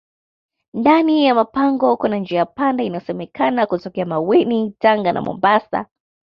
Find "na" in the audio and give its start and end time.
5.11-5.21